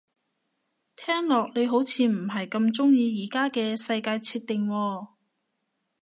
[0.95, 5.07] 聽落你好似唔係咁鍾意而家嘅世界設定喎